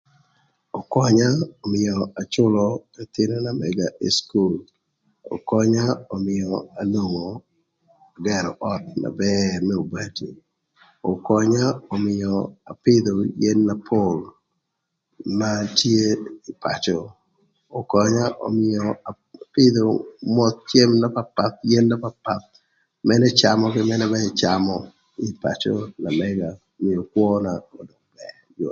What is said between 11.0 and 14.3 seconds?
ökönya ömïa apïdhö yen na pol